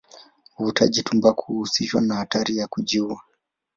Uvutaji 0.59 1.03
tumbaku 1.03 1.45
huhusishwa 1.45 2.01
na 2.01 2.15
hatari 2.15 2.57
ya 2.57 2.67
kujiua. 2.67 3.21